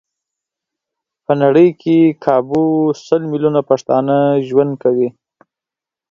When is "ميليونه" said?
3.31-3.61